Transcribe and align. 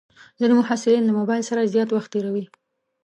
ځینې 0.39 0.53
محصلین 0.59 1.03
له 1.05 1.13
موبایل 1.19 1.43
سره 1.49 1.71
زیات 1.73 1.89
وخت 1.91 2.09
تېروي. 2.13 2.45